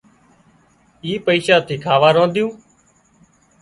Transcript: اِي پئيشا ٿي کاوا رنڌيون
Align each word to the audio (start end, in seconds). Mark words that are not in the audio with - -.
اِي 1.03 1.11
پئيشا 1.25 1.57
ٿي 1.67 1.75
کاوا 1.83 2.09
رنڌيون 2.15 2.51